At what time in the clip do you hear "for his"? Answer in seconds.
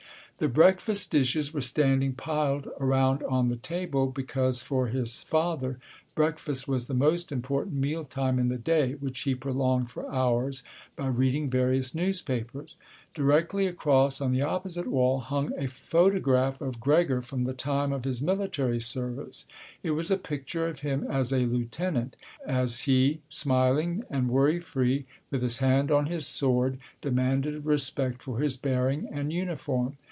4.63-5.21, 28.23-28.57